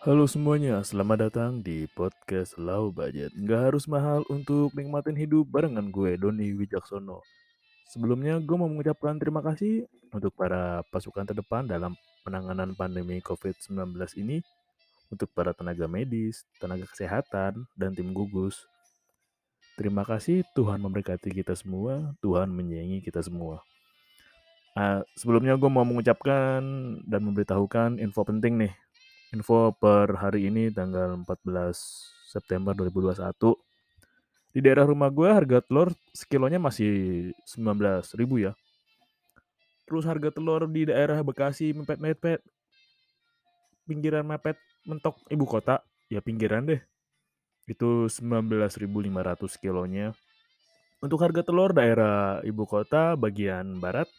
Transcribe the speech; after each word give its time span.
Halo 0.00 0.24
semuanya, 0.24 0.80
selamat 0.80 1.28
datang 1.28 1.52
di 1.60 1.84
podcast 1.92 2.56
Low 2.56 2.88
Budget. 2.88 3.36
Nggak 3.36 3.68
harus 3.68 3.84
mahal 3.84 4.24
untuk 4.32 4.72
nikmatin 4.72 5.12
hidup 5.12 5.44
barengan 5.52 5.92
gue, 5.92 6.16
Doni 6.16 6.56
Wijaksono. 6.56 7.20
Sebelumnya, 7.84 8.40
gue 8.40 8.56
mau 8.56 8.64
mengucapkan 8.64 9.20
terima 9.20 9.44
kasih 9.44 9.84
untuk 10.08 10.32
para 10.32 10.80
pasukan 10.88 11.28
terdepan 11.28 11.68
dalam 11.68 11.92
penanganan 12.24 12.72
pandemi 12.72 13.20
COVID-19 13.20 13.92
ini, 14.24 14.40
untuk 15.12 15.28
para 15.36 15.52
tenaga 15.52 15.84
medis, 15.84 16.48
tenaga 16.56 16.88
kesehatan, 16.88 17.68
dan 17.76 17.92
tim 17.92 18.16
gugus. 18.16 18.56
Terima 19.76 20.08
kasih 20.08 20.48
Tuhan 20.56 20.80
memberkati 20.80 21.28
kita 21.28 21.52
semua, 21.52 22.16
Tuhan 22.24 22.48
menyayangi 22.48 23.04
kita 23.04 23.20
semua. 23.20 23.60
Uh, 24.72 25.04
sebelumnya 25.12 25.60
gue 25.60 25.68
mau 25.68 25.84
mengucapkan 25.84 26.64
dan 27.04 27.20
memberitahukan 27.20 28.00
info 28.00 28.24
penting 28.24 28.64
nih 28.64 28.72
info 29.30 29.70
per 29.78 30.18
hari 30.18 30.50
ini 30.50 30.74
tanggal 30.74 31.14
14 31.22 31.74
September 32.26 32.74
2021. 32.74 33.54
Di 34.50 34.58
daerah 34.58 34.82
rumah 34.82 35.06
gue 35.14 35.30
harga 35.30 35.62
telur 35.62 35.94
sekilonya 36.10 36.58
masih 36.58 37.30
19 37.46 38.18
ribu 38.18 38.42
ya. 38.42 38.52
Terus 39.86 40.02
harga 40.06 40.34
telur 40.34 40.66
di 40.66 40.90
daerah 40.90 41.22
Bekasi 41.22 41.70
mepet-mepet. 41.74 42.42
Pinggiran 43.86 44.26
mepet 44.26 44.58
mentok 44.86 45.18
ibu 45.30 45.46
kota. 45.46 45.82
Ya 46.10 46.18
pinggiran 46.18 46.66
deh. 46.66 46.82
Itu 47.70 48.10
19.500 48.10 48.82
kilonya. 49.62 50.10
Untuk 50.98 51.22
harga 51.22 51.46
telur 51.46 51.70
daerah 51.70 52.42
ibu 52.42 52.66
kota 52.66 53.14
bagian 53.14 53.78
barat, 53.78 54.10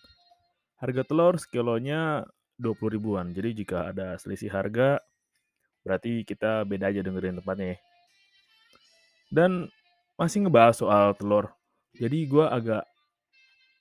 harga 0.80 1.04
telur 1.04 1.36
sekilonya 1.36 2.24
20 2.62 2.96
ribuan. 2.96 3.34
Jadi 3.34 3.66
jika 3.66 3.90
ada 3.90 4.14
selisih 4.22 4.54
harga, 4.54 5.02
berarti 5.82 6.22
kita 6.22 6.62
beda 6.70 6.94
aja 6.94 7.02
dengerin 7.02 7.42
tempatnya 7.42 7.74
ya. 7.74 7.78
Dan 9.34 9.52
masih 10.14 10.46
ngebahas 10.46 10.78
soal 10.78 11.18
telur. 11.18 11.50
Jadi 11.98 12.30
gue 12.30 12.46
agak 12.46 12.86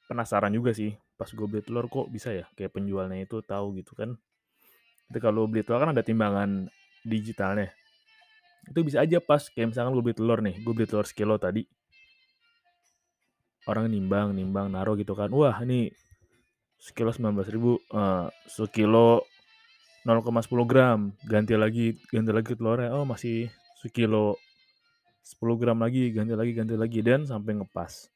penasaran 0.08 0.50
juga 0.56 0.72
sih. 0.72 0.96
Pas 1.20 1.28
gue 1.28 1.44
beli 1.44 1.60
telur 1.60 1.84
kok 1.92 2.08
bisa 2.08 2.32
ya 2.32 2.48
kayak 2.56 2.72
penjualnya 2.72 3.20
itu 3.20 3.44
tahu 3.44 3.76
gitu 3.76 3.92
kan. 3.92 4.16
Tapi 5.12 5.18
kalau 5.20 5.44
beli 5.44 5.60
telur 5.60 5.84
kan 5.84 5.92
ada 5.92 6.00
timbangan 6.00 6.72
digitalnya. 7.04 7.68
Itu 8.64 8.80
bisa 8.80 9.04
aja 9.04 9.20
pas 9.20 9.44
kayak 9.52 9.76
misalkan 9.76 9.92
gue 9.92 10.04
beli 10.08 10.16
telur 10.16 10.40
nih. 10.40 10.56
Gue 10.64 10.72
beli 10.72 10.88
telur 10.88 11.04
sekilo 11.04 11.36
tadi. 11.36 11.68
Orang 13.68 13.92
nimbang, 13.92 14.32
nimbang, 14.32 14.72
naruh 14.72 14.96
gitu 14.96 15.12
kan. 15.12 15.28
Wah 15.28 15.60
ini 15.60 15.92
sekilo 16.80 17.12
19 17.12 17.36
ribu 17.52 17.76
uh, 17.92 18.32
sekilo 18.48 19.28
0,10 20.08 20.48
gram. 20.64 21.12
Ganti 21.28 21.54
lagi 21.54 21.92
ganti 22.08 22.32
lagi 22.32 22.56
telurnya. 22.56 22.96
Oh 22.96 23.04
masih 23.04 23.52
sekilo 23.76 24.40
10 25.20 25.60
gram 25.60 25.76
lagi. 25.76 26.08
Ganti 26.08 26.32
lagi 26.32 26.52
ganti 26.56 26.74
lagi. 26.74 27.04
Dan 27.04 27.28
sampai 27.28 27.60
ngepas 27.60 28.08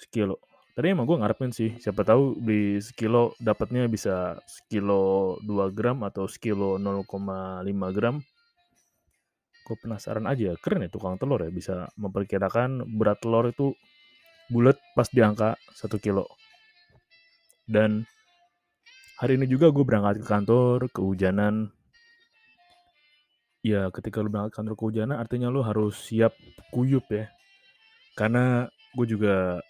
sekilo. 0.00 0.40
Tadi 0.72 0.88
emang 0.88 1.04
gue 1.04 1.20
ngarepin 1.20 1.52
sih 1.52 1.76
siapa 1.76 2.00
tahu 2.00 2.40
beli 2.40 2.80
sekilo 2.80 3.36
dapatnya 3.36 3.84
bisa 3.92 4.40
sekilo 4.48 5.36
2 5.44 5.76
gram 5.76 6.00
atau 6.00 6.24
sekilo 6.24 6.80
0,5 6.80 7.68
gram. 7.92 8.16
Gue 9.62 9.76
penasaran 9.84 10.24
aja 10.24 10.56
keren 10.64 10.88
ya 10.88 10.88
tukang 10.88 11.20
telur 11.20 11.44
ya 11.44 11.52
bisa 11.52 11.92
memperkirakan 12.00 12.88
berat 12.88 13.20
telur 13.20 13.52
itu 13.52 13.76
bulat 14.48 14.80
pas 14.96 15.06
di 15.12 15.20
angka 15.20 15.60
1 15.76 15.92
kilo 16.00 16.24
dan 17.72 18.04
hari 19.16 19.40
ini 19.40 19.48
juga 19.48 19.72
gue 19.72 19.80
berangkat 19.80 20.20
ke 20.20 20.26
kantor, 20.28 20.78
kehujanan. 20.92 21.72
Ya, 23.64 23.88
ketika 23.88 24.20
lu 24.20 24.28
berangkat 24.28 24.52
ke 24.52 24.58
kantor 24.60 24.74
kehujanan, 24.76 25.16
artinya 25.16 25.48
lu 25.48 25.64
harus 25.64 25.96
siap 25.96 26.36
kuyup 26.68 27.08
ya. 27.08 27.32
Karena 28.12 28.68
gue 28.92 29.06
juga 29.08 29.64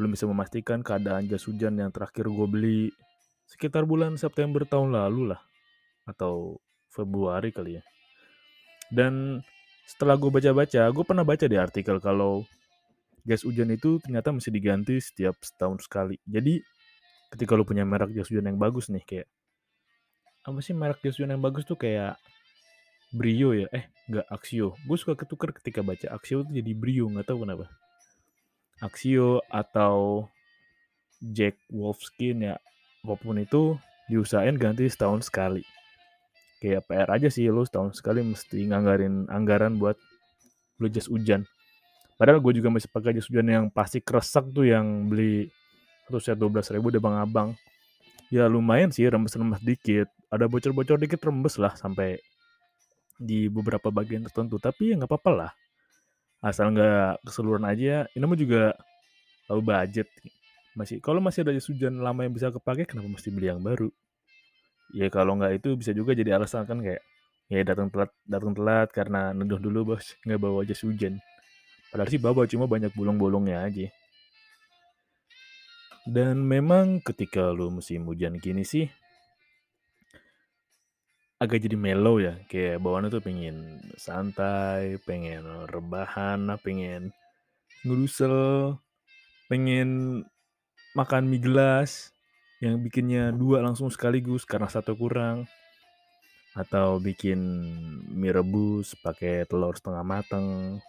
belum 0.00 0.16
bisa 0.16 0.24
memastikan 0.24 0.80
keadaan 0.80 1.28
jas 1.28 1.44
hujan 1.44 1.76
yang 1.76 1.92
terakhir 1.92 2.24
gue 2.24 2.46
beli 2.48 2.80
sekitar 3.44 3.84
bulan 3.84 4.16
September 4.16 4.64
tahun 4.64 4.96
lalu 4.96 5.36
lah. 5.36 5.40
Atau 6.08 6.62
Februari 6.88 7.52
kali 7.52 7.76
ya. 7.76 7.82
Dan 8.88 9.44
setelah 9.84 10.16
gue 10.16 10.30
baca-baca, 10.32 10.88
gue 10.88 11.04
pernah 11.04 11.26
baca 11.26 11.44
di 11.44 11.58
artikel 11.60 12.00
kalau 12.00 12.46
gas 13.26 13.42
hujan 13.42 13.74
itu 13.74 13.98
ternyata 13.98 14.30
mesti 14.30 14.54
diganti 14.54 15.02
setiap 15.02 15.34
setahun 15.42 15.82
sekali. 15.84 16.14
Jadi 16.22 16.62
ketika 17.32 17.58
lu 17.58 17.66
punya 17.66 17.82
merek 17.82 18.14
jas 18.14 18.28
hujan 18.30 18.46
yang 18.46 18.58
bagus 18.60 18.90
nih 18.92 19.02
kayak 19.02 19.28
apa 20.46 20.58
sih 20.62 20.74
merek 20.76 21.02
jas 21.02 21.18
hujan 21.18 21.34
yang 21.34 21.42
bagus 21.42 21.66
tuh 21.66 21.78
kayak 21.78 22.18
Brio 23.14 23.54
ya? 23.54 23.70
Eh 23.70 23.86
nggak 24.10 24.26
Axio. 24.28 24.74
Gue 24.82 24.98
suka 24.98 25.14
ketukar 25.14 25.54
ketika 25.54 25.80
baca 25.80 26.10
Axio 26.10 26.42
tuh 26.42 26.52
jadi 26.52 26.74
Brio 26.74 27.06
nggak 27.06 27.30
tahu 27.30 27.46
kenapa. 27.46 27.70
Axio 28.82 29.40
atau 29.48 30.28
Jack 31.22 31.56
Wolfskin 31.72 32.52
ya 32.52 32.54
apa 33.06 33.14
pun 33.16 33.38
itu 33.38 33.78
diusahain 34.10 34.58
ganti 34.58 34.90
setahun 34.90 35.26
sekali. 35.30 35.62
Kayak 36.58 36.84
PR 36.90 37.08
aja 37.14 37.28
sih 37.30 37.46
lu 37.46 37.62
setahun 37.62 37.94
sekali 37.96 38.26
mesti 38.26 38.58
nganggarin 38.68 39.30
anggaran 39.30 39.78
buat 39.78 39.96
beli 40.76 40.92
jas 40.92 41.08
hujan 41.08 41.48
padahal 42.16 42.40
gue 42.40 42.52
juga 42.60 42.72
masih 42.72 42.88
pakai 42.88 43.16
jas 43.16 43.28
hujan 43.28 43.48
yang 43.48 43.64
pasti 43.68 44.00
kresek 44.00 44.52
tuh 44.52 44.68
yang 44.68 45.08
beli 45.08 45.52
satu 46.06 46.18
set 46.22 46.38
dua 46.38 46.50
belas 46.50 46.70
ribu 46.70 46.94
deh 46.94 47.02
bang 47.02 47.18
abang. 47.18 47.50
Ya 48.30 48.46
lumayan 48.46 48.90
sih 48.90 49.06
rembes-rembes 49.06 49.62
dikit. 49.62 50.06
Ada 50.30 50.46
bocor-bocor 50.50 50.98
dikit 50.98 51.22
rembes 51.22 51.58
lah 51.58 51.74
sampai 51.74 52.18
di 53.18 53.50
beberapa 53.50 53.90
bagian 53.90 54.22
tertentu. 54.26 54.58
Tapi 54.62 54.94
ya 54.94 54.94
nggak 54.98 55.10
apa-apa 55.10 55.30
lah. 55.34 55.52
Asal 56.42 56.74
nggak 56.74 57.26
keseluruhan 57.26 57.66
aja 57.66 58.06
ini 58.14 58.24
mah 58.26 58.38
juga 58.38 58.74
tahu 59.50 59.60
budget. 59.62 60.06
Masih 60.78 61.02
kalau 61.02 61.18
masih 61.18 61.42
ada 61.46 61.54
jas 61.54 61.66
hujan 61.66 61.98
lama 61.98 62.22
yang 62.22 62.34
bisa 62.34 62.50
kepake 62.54 62.86
kenapa 62.86 63.08
mesti 63.10 63.28
beli 63.30 63.50
yang 63.50 63.62
baru? 63.62 63.90
Ya 64.94 65.10
kalau 65.10 65.34
nggak 65.38 65.62
itu 65.62 65.74
bisa 65.74 65.90
juga 65.90 66.14
jadi 66.14 66.38
alasan 66.38 66.66
kan 66.66 66.78
kayak 66.82 67.02
ya 67.46 67.62
datang 67.62 67.90
telat 67.90 68.10
datang 68.26 68.52
telat 68.54 68.88
karena 68.94 69.34
neduh 69.34 69.58
dulu 69.58 69.94
bos. 69.94 70.14
Nggak 70.22 70.38
bawa 70.38 70.62
jas 70.62 70.82
hujan 70.86 71.18
padahal 71.96 72.12
sih 72.12 72.20
bawa 72.20 72.44
cuma 72.44 72.68
banyak 72.68 72.92
bolong-bolongnya 72.92 73.64
aja 73.64 73.88
dan 76.06 76.38
memang 76.38 77.02
ketika 77.02 77.50
lu 77.50 77.68
musim 77.74 78.06
hujan 78.06 78.38
gini 78.38 78.62
sih 78.62 78.86
agak 81.36 81.68
jadi 81.68 81.76
mellow 81.76 82.16
ya. 82.16 82.38
Kayak 82.48 82.80
bawaannya 82.80 83.10
tuh 83.12 83.24
pengen 83.24 83.56
santai, 84.00 84.96
pengen 85.04 85.68
rebahan, 85.68 86.56
pengen 86.64 87.12
ngerusel, 87.84 88.72
pengen 89.50 90.22
makan 90.96 91.28
mie 91.28 91.42
gelas 91.42 92.10
yang 92.64 92.80
bikinnya 92.80 93.36
dua 93.36 93.60
langsung 93.60 93.92
sekaligus 93.92 94.48
karena 94.48 94.68
satu 94.70 94.96
kurang. 94.96 95.44
Atau 96.56 96.96
bikin 97.04 97.36
mie 98.16 98.32
rebus 98.32 98.96
pakai 99.04 99.44
telur 99.44 99.76
setengah 99.76 100.00
mateng, 100.00 100.80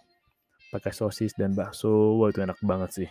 pakai 0.72 0.96
sosis 0.96 1.36
dan 1.36 1.52
bakso. 1.52 2.16
Wah 2.16 2.32
itu 2.32 2.40
enak 2.40 2.56
banget 2.64 3.04
sih 3.04 3.10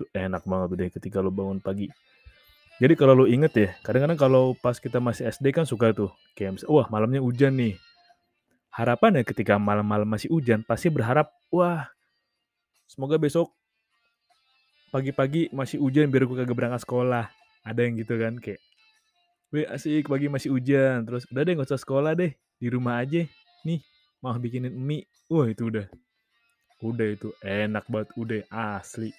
itu 0.00 0.08
enak 0.16 0.48
banget 0.48 0.68
deh 0.80 0.88
ketika 0.96 1.20
lo 1.20 1.28
bangun 1.28 1.60
pagi. 1.60 1.92
Jadi 2.80 2.96
kalau 2.96 3.12
lo 3.12 3.24
inget 3.28 3.52
ya, 3.52 3.68
kadang-kadang 3.84 4.16
kalau 4.16 4.56
pas 4.56 4.80
kita 4.80 4.96
masih 5.04 5.28
SD 5.28 5.52
kan 5.52 5.68
suka 5.68 5.92
tuh, 5.92 6.08
kayak 6.32 6.56
misalnya, 6.56 6.72
wah 6.72 6.86
malamnya 6.88 7.20
hujan 7.20 7.52
nih. 7.60 7.76
harapan 8.70 9.20
ya 9.20 9.22
ketika 9.26 9.58
malam-malam 9.58 10.06
masih 10.06 10.30
hujan, 10.30 10.62
pasti 10.62 10.88
berharap, 10.88 11.28
wah 11.50 11.90
semoga 12.86 13.18
besok 13.18 13.50
pagi-pagi 14.94 15.50
masih 15.50 15.82
hujan 15.82 16.06
biar 16.08 16.24
gue 16.24 16.36
kagak 16.38 16.56
berangkat 16.56 16.82
sekolah. 16.86 17.28
Ada 17.66 17.80
yang 17.84 17.98
gitu 18.00 18.14
kan, 18.16 18.38
kayak, 18.40 18.62
wih 19.52 19.66
asik 19.68 20.08
pagi 20.08 20.30
masih 20.30 20.54
hujan, 20.54 21.04
terus 21.04 21.26
udah 21.28 21.42
deh 21.44 21.52
gak 21.58 21.68
usah 21.68 21.82
sekolah 21.82 22.14
deh, 22.16 22.32
di 22.56 22.66
rumah 22.70 23.02
aja. 23.02 23.26
Nih, 23.66 23.84
mau 24.24 24.32
bikinin 24.38 24.72
mie. 24.72 25.04
Wah 25.28 25.50
itu 25.50 25.68
udah. 25.68 25.86
Udah 26.80 27.06
itu, 27.12 27.28
enak 27.44 27.84
banget, 27.90 28.08
udah 28.16 28.40
asli. 28.48 29.12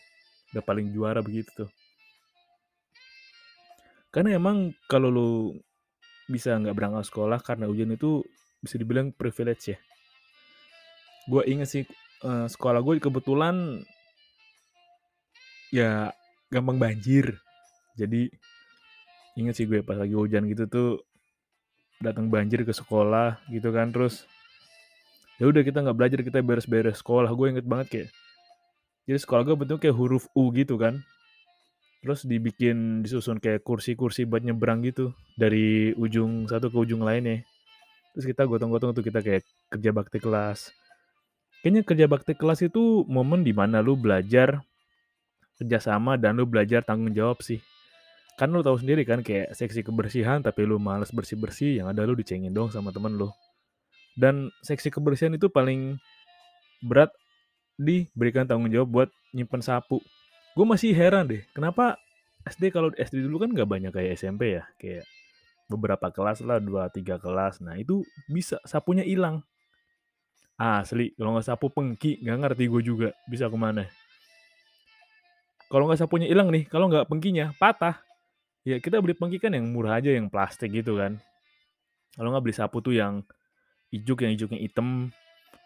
Udah 0.51 0.63
paling 0.63 0.91
juara 0.91 1.23
begitu 1.23 1.65
tuh. 1.65 1.69
Karena 4.11 4.35
emang 4.35 4.75
kalau 4.91 5.07
lu 5.07 5.31
bisa 6.27 6.55
nggak 6.59 6.75
berangkat 6.75 7.07
sekolah 7.07 7.39
karena 7.39 7.67
hujan 7.67 7.95
itu 7.95 8.23
bisa 8.59 8.75
dibilang 8.75 9.15
privilege 9.15 9.75
ya. 9.75 9.77
Gue 11.27 11.47
inget 11.47 11.67
sih 11.71 11.83
uh, 12.27 12.47
sekolah 12.47 12.83
gue 12.83 12.99
kebetulan 12.99 13.83
ya 15.71 16.11
gampang 16.51 16.75
banjir. 16.75 17.39
Jadi 17.95 18.27
inget 19.39 19.55
sih 19.55 19.65
gue 19.67 19.79
pas 19.79 19.95
lagi 19.95 20.11
hujan 20.11 20.43
gitu 20.51 20.67
tuh 20.67 20.89
datang 22.01 22.27
banjir 22.27 22.65
ke 22.65 22.73
sekolah 22.73 23.39
gitu 23.47 23.69
kan 23.69 23.93
terus 23.93 24.25
ya 25.37 25.47
udah 25.47 25.61
kita 25.61 25.85
nggak 25.85 25.97
belajar 25.97 26.19
kita 26.25 26.41
beres-beres 26.41 26.99
sekolah 26.99 27.29
gue 27.31 27.47
inget 27.55 27.65
banget 27.65 27.87
kayak 27.87 28.09
jadi 29.09 29.17
sekolah 29.17 29.41
gue 29.43 29.55
bentuknya 29.57 29.89
kayak 29.89 29.97
huruf 29.97 30.29
U 30.37 30.53
gitu 30.53 30.77
kan. 30.77 31.01
Terus 32.01 32.25
dibikin 32.25 33.05
disusun 33.05 33.37
kayak 33.37 33.61
kursi-kursi 33.61 34.25
buat 34.25 34.41
nyebrang 34.41 34.81
gitu 34.85 35.13
dari 35.37 35.93
ujung 35.93 36.49
satu 36.49 36.73
ke 36.73 36.77
ujung 36.77 37.05
lainnya. 37.05 37.45
Terus 38.13 38.25
kita 38.25 38.45
gotong-gotong 38.49 38.97
tuh 38.97 39.05
kita 39.05 39.21
kayak 39.21 39.45
kerja 39.69 39.89
bakti 39.93 40.17
kelas. 40.17 40.73
Kayaknya 41.61 41.81
kerja 41.85 42.05
bakti 42.09 42.33
kelas 42.33 42.65
itu 42.65 43.05
momen 43.05 43.45
di 43.45 43.53
mana 43.53 43.85
lu 43.85 43.93
belajar 43.93 44.65
kerjasama 45.61 46.17
dan 46.17 46.41
lu 46.41 46.49
belajar 46.49 46.81
tanggung 46.81 47.13
jawab 47.13 47.37
sih. 47.45 47.61
Kan 48.33 48.49
lu 48.49 48.65
tahu 48.65 48.81
sendiri 48.81 49.05
kan 49.05 49.21
kayak 49.21 49.53
seksi 49.53 49.85
kebersihan 49.85 50.41
tapi 50.41 50.65
lu 50.65 50.81
males 50.81 51.13
bersih 51.13 51.37
bersih 51.37 51.77
yang 51.77 51.87
ada 51.93 52.01
lu 52.01 52.17
dicengin 52.17 52.49
dong 52.49 52.73
sama 52.73 52.89
temen 52.89 53.13
lu. 53.13 53.29
Dan 54.17 54.49
seksi 54.65 54.89
kebersihan 54.89 55.37
itu 55.37 55.53
paling 55.53 56.01
berat 56.81 57.13
diberikan 57.81 58.45
tanggung 58.45 58.69
jawab 58.69 58.89
buat 58.89 59.09
nyimpen 59.33 59.65
sapu. 59.65 59.97
Gue 60.53 60.65
masih 60.67 60.93
heran 60.93 61.25
deh 61.25 61.41
kenapa 61.57 61.97
SD 62.45 62.69
kalau 62.69 62.93
SD 62.93 63.25
dulu 63.25 63.41
kan 63.41 63.49
nggak 63.53 63.69
banyak 63.69 63.91
kayak 63.93 64.17
SMP 64.17 64.61
ya 64.61 64.63
kayak 64.77 65.05
beberapa 65.65 66.13
kelas 66.13 66.45
lah 66.45 66.61
dua 66.61 66.91
tiga 66.93 67.17
kelas. 67.17 67.63
Nah 67.63 67.79
itu 67.79 68.05
bisa 68.29 68.61
sapunya 68.67 69.01
hilang. 69.01 69.41
Asli 70.61 71.17
kalau 71.17 71.33
nggak 71.33 71.47
sapu 71.47 71.73
pengki 71.73 72.21
nggak 72.21 72.37
ngerti 72.45 72.63
gue 72.69 72.81
juga 72.85 73.09
bisa 73.25 73.49
ke 73.49 73.57
mana. 73.57 73.89
Kalau 75.71 75.87
nggak 75.89 76.05
sapunya 76.05 76.27
hilang 76.29 76.53
nih 76.53 76.69
kalau 76.69 76.91
nggak 76.91 77.09
pengkinya 77.09 77.55
patah. 77.57 77.97
Ya 78.61 78.77
kita 78.77 79.01
beli 79.01 79.17
pengki 79.17 79.41
kan 79.41 79.57
yang 79.57 79.73
murah 79.73 79.97
aja 79.97 80.13
yang 80.13 80.29
plastik 80.29 80.69
gitu 80.69 81.01
kan. 81.01 81.17
Kalau 82.13 82.29
nggak 82.29 82.43
beli 82.45 82.53
sapu 82.53 82.77
tuh 82.83 82.93
yang 82.93 83.25
ijuk 83.89 84.21
yang 84.21 84.37
ijuknya 84.37 84.59
hitam 84.61 85.09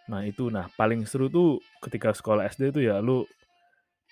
nah 0.06 0.22
itu. 0.22 0.54
Nah 0.54 0.70
paling 0.78 1.06
seru 1.10 1.28
tuh 1.30 1.62
ketika 1.82 2.14
sekolah 2.14 2.46
SD 2.50 2.74
tuh 2.76 2.84
ya 2.86 3.02
lu 3.02 3.26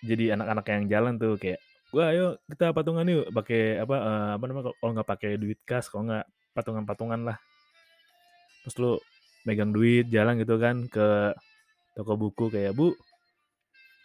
jadi 0.04 0.36
anak-anak 0.36 0.66
yang 0.68 0.86
jalan 0.90 1.13
tuh 1.16 1.40
kayak 1.40 1.62
wah 1.94 2.10
ayo 2.10 2.36
kita 2.50 2.74
patungan 2.74 3.06
yuk 3.06 3.30
pakai 3.30 3.80
apa 3.80 3.95
uh, 4.01 4.31
apa 4.36 4.44
namanya 4.50 4.74
kalau 4.81 4.92
nggak 4.98 5.10
pakai 5.10 5.31
duit 5.38 5.60
kas 5.63 5.88
kalau 5.88 6.10
nggak 6.10 6.25
patungan-patungan 6.57 7.22
lah. 7.30 7.38
Terus 8.66 8.75
lu 8.81 8.94
megang 9.45 9.72
duit 9.75 10.10
jalan 10.10 10.40
gitu 10.42 10.56
kan 10.57 10.88
ke 10.88 11.36
toko 11.94 12.18
buku 12.18 12.50
kayak 12.50 12.74
bu 12.74 12.95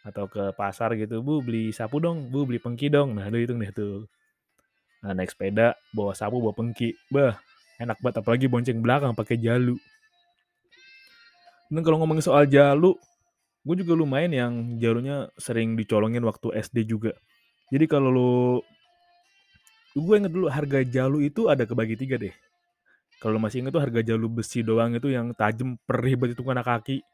atau 0.04 0.24
ke 0.28 0.52
pasar 0.56 0.96
gitu 0.96 1.20
bu 1.20 1.40
beli 1.44 1.72
sapu 1.72 2.00
dong 2.00 2.28
bu 2.28 2.44
beli 2.44 2.60
pengki 2.60 2.92
dong. 2.92 3.16
Nah 3.16 3.32
lu 3.32 3.40
hitung 3.40 3.60
deh 3.64 3.72
tuh. 3.72 4.04
Nah 5.00 5.16
naik 5.16 5.32
sepeda 5.32 5.72
bawa 5.96 6.12
sapu 6.12 6.36
bawa 6.42 6.52
pengki. 6.52 6.92
Bah 7.08 7.40
enak 7.78 7.96
banget 8.02 8.20
apalagi 8.20 8.46
bonceng 8.50 8.82
belakang 8.82 9.14
pakai 9.14 9.38
jalu 9.38 9.78
dan 11.68 11.80
kalau 11.84 12.00
ngomongin 12.00 12.24
soal 12.24 12.48
jalu 12.48 12.96
gue 13.68 13.84
juga 13.84 13.92
lumayan 13.92 14.32
yang 14.32 14.52
jalurnya 14.80 15.28
sering 15.36 15.76
dicolongin 15.76 16.24
waktu 16.24 16.56
SD 16.56 16.88
juga. 16.88 17.12
Jadi 17.68 17.84
kalau 17.84 18.08
lo 18.08 18.32
gue 19.92 20.14
inget 20.16 20.32
dulu 20.32 20.48
harga 20.48 20.80
jalu 20.88 21.28
itu 21.28 21.52
ada 21.52 21.68
kebagi 21.68 22.00
tiga 22.00 22.16
deh. 22.16 22.32
Kalau 23.20 23.36
masih 23.36 23.60
inget 23.60 23.76
tuh 23.76 23.82
harga 23.82 24.00
jalu 24.00 24.40
besi 24.40 24.64
doang 24.64 24.96
itu 24.96 25.12
yang 25.12 25.36
tajam 25.36 25.76
perih 25.84 26.16
banget 26.16 26.38
itu 26.38 26.42
kena 26.46 26.64
kaki. 26.64 27.04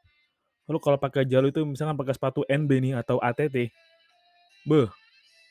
Lalu 0.71 0.79
kalau 0.79 0.99
pakai 1.01 1.27
jalu 1.27 1.51
itu 1.51 1.65
misalkan 1.67 1.99
pakai 1.99 2.15
sepatu 2.15 2.47
NB 2.47 2.71
nih 2.81 2.93
atau 2.97 3.19
ATT, 3.19 3.73
beh 4.69 4.89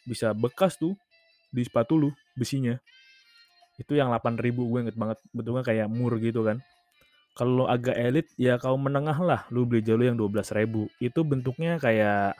bisa 0.07 0.31
bekas 0.31 0.79
tuh 0.79 0.95
di 1.51 1.67
sepatu 1.67 1.99
lu 1.99 2.09
besinya. 2.37 2.79
Itu 3.75 3.97
yang 3.97 4.13
8000 4.13 4.63
gue 4.69 4.79
inget 4.87 4.95
banget, 4.95 5.17
betulnya 5.33 5.65
kayak 5.65 5.89
mur 5.89 6.15
gitu 6.21 6.45
kan 6.45 6.61
kalau 7.33 7.65
agak 7.65 7.97
elit 7.97 8.29
ya 8.37 8.61
kau 8.61 8.77
menengah 8.77 9.17
lah. 9.17 9.41
Lu 9.49 9.65
beli 9.65 9.81
jalu 9.81 10.09
yang 10.09 10.17
12 10.17 10.53
ribu. 10.53 10.85
Itu 11.01 11.25
bentuknya 11.25 11.81
kayak 11.81 12.37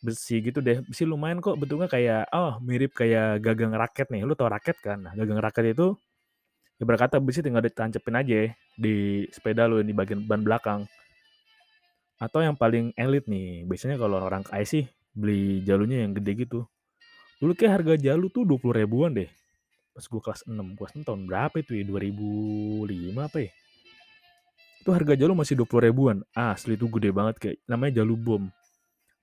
besi 0.00 0.40
gitu 0.40 0.64
deh. 0.64 0.80
Besi 0.80 1.04
lumayan 1.04 1.44
kok. 1.44 1.60
Bentuknya 1.60 1.88
kayak 1.92 2.32
oh 2.32 2.56
mirip 2.64 2.96
kayak 2.96 3.44
gagang 3.44 3.76
raket 3.76 4.08
nih. 4.08 4.24
Lu 4.24 4.32
tau 4.32 4.48
raket 4.48 4.80
kan? 4.80 5.04
Nah, 5.04 5.12
gagang 5.12 5.40
raket 5.44 5.76
itu 5.76 5.92
ya 6.80 6.88
berkata 6.88 7.20
besi 7.20 7.44
tinggal 7.44 7.60
ditancepin 7.60 8.16
aja 8.16 8.48
di 8.80 9.28
sepeda 9.28 9.68
lu 9.68 9.84
di 9.84 9.92
bagian 9.92 10.24
ban 10.24 10.40
belakang. 10.40 10.88
Atau 12.16 12.40
yang 12.40 12.56
paling 12.56 12.96
elit 12.96 13.28
nih 13.28 13.68
biasanya 13.68 14.00
kalau 14.00 14.24
orang 14.24 14.40
kaya 14.44 14.64
sih 14.64 14.88
beli 15.12 15.60
jalunya 15.68 16.00
yang 16.00 16.16
gede 16.16 16.48
gitu. 16.48 16.64
Dulu 17.40 17.52
kayak 17.52 17.80
harga 17.80 17.94
jalu 18.00 18.32
tuh 18.32 18.48
20 18.48 18.80
ribuan 18.80 19.12
deh 19.12 19.28
pas 19.90 20.04
gue 20.06 20.20
kelas 20.22 20.40
6 20.46 20.78
kelas 20.78 20.92
6 20.96 21.06
tahun 21.06 21.20
berapa 21.26 21.56
itu 21.60 21.72
ya? 21.78 21.84
2005 21.88 23.26
apa 23.26 23.38
ya? 23.42 23.50
Itu 24.80 24.90
harga 24.96 25.14
jalu 25.18 25.32
masih 25.36 25.54
20 25.60 25.86
ribuan. 25.92 26.16
Asli 26.32 26.74
itu 26.78 26.86
gede 26.88 27.10
banget 27.12 27.36
kayak 27.36 27.56
namanya 27.68 28.00
jalu 28.00 28.14
bom. 28.16 28.42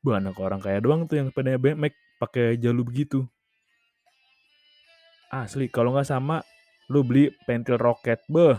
Bu 0.06 0.14
anak 0.14 0.38
orang 0.38 0.62
kaya 0.62 0.78
doang 0.78 1.10
tuh 1.10 1.18
yang 1.18 1.28
sepedanya 1.34 1.58
BMX 1.58 1.94
pakai 2.22 2.62
jalu 2.62 2.86
begitu. 2.86 3.26
Asli 5.34 5.68
kalau 5.68 5.98
nggak 5.98 6.08
sama 6.08 6.46
lu 6.88 7.02
beli 7.02 7.34
pentil 7.50 7.76
roket. 7.82 8.22
Beh 8.30 8.56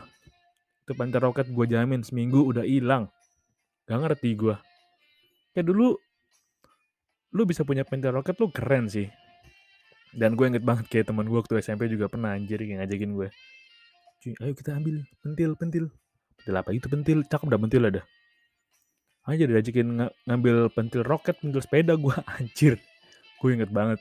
itu 0.83 0.93
pentil 0.97 1.21
roket 1.21 1.47
gue 1.47 1.67
jamin 1.69 2.03
seminggu 2.03 2.43
udah 2.43 2.65
hilang. 2.67 3.07
Gak 3.89 4.01
ngerti 4.05 4.37
gue 4.37 4.57
kayak 5.59 5.75
dulu 5.75 5.99
lu 7.35 7.43
bisa 7.43 7.67
punya 7.67 7.83
pentil 7.83 8.15
roket 8.15 8.39
lu 8.39 8.47
keren 8.55 8.87
sih 8.87 9.11
dan 10.17 10.37
gue 10.39 10.47
inget 10.49 10.65
banget 10.65 10.87
kayak 10.89 11.11
teman 11.11 11.29
gue 11.29 11.39
waktu 11.39 11.61
SMP 11.61 11.91
juga 11.93 12.09
pernah 12.09 12.33
anjir 12.33 12.61
yang 12.63 12.81
ngajakin 12.81 13.11
gue. 13.13 13.29
Cuy 14.19 14.33
ayo 14.41 14.53
kita 14.57 14.77
ambil 14.77 15.05
pentil 15.21 15.51
pentil. 15.59 15.85
Pentil 16.41 16.55
apa 16.55 16.71
itu? 16.73 16.87
Pentil 16.87 17.19
cakep 17.27 17.47
dah 17.49 17.61
pentil 17.61 17.85
ada 17.85 18.03
aja 19.29 19.45
diajakin 19.45 19.87
ng 19.93 20.11
ngambil 20.25 20.73
pentil 20.73 21.05
roket 21.05 21.37
pentil 21.37 21.61
sepeda 21.61 21.93
gue 21.95 22.17
anjir. 22.41 22.81
Gue 23.39 23.55
inget 23.55 23.69
banget. 23.69 24.01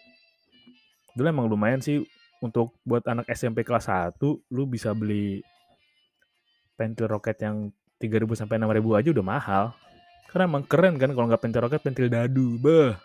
Dulu 1.14 1.28
emang 1.28 1.52
lumayan 1.52 1.84
sih 1.84 2.02
untuk 2.40 2.80
buat 2.88 3.04
anak 3.10 3.28
SMP 3.34 3.68
kelas 3.68 3.92
1 3.92 4.22
lu 4.24 4.64
bisa 4.70 4.96
beli 4.96 5.44
pentil 6.80 7.10
roket 7.10 7.42
yang 7.44 7.74
3000 8.00 8.40
sampai 8.46 8.56
6000 8.62 9.00
aja 9.04 9.10
udah 9.12 9.26
mahal. 9.26 9.64
Karena 10.32 10.44
emang 10.48 10.64
keren 10.64 10.96
kan 10.96 11.12
kalau 11.12 11.28
nggak 11.28 11.44
pentil 11.44 11.62
roket 11.68 11.82
pentil 11.84 12.08
dadu 12.08 12.56
beh. 12.62 12.96